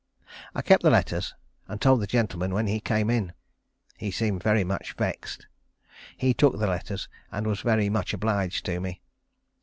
[0.55, 1.35] I kept the letters,
[1.67, 3.33] and told the gentleman when he came in.
[3.97, 5.45] He seemed very much vexed.
[6.17, 9.03] He took the letters, and was very much obliged to me.